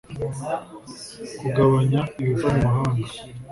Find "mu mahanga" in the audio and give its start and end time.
2.53-3.01